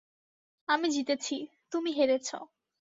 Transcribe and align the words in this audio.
আমি 0.69 0.87
জিতেছি, 0.89 1.35
তুমি 1.71 1.91
হেরেছ। 1.91 2.29